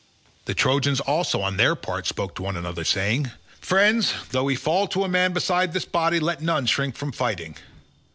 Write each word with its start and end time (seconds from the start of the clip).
The 0.45 0.55
Trojans 0.55 0.99
also 0.99 1.43
on 1.43 1.57
their 1.57 1.75
part 1.75 2.07
spoke 2.07 2.33
to 2.33 2.41
one 2.41 2.57
another 2.57 2.83
saying, 2.83 3.29
"Friends, 3.59 4.15
though 4.31 4.45
we 4.45 4.55
fall 4.55 4.87
to 4.87 5.03
a 5.03 5.07
man 5.07 5.31
beside 5.31 5.73
this 5.73 5.85
body, 5.85 6.19
let 6.19 6.41
none 6.41 6.65
shrink 6.65 6.95
from 6.95 7.11
fighting." 7.11 7.55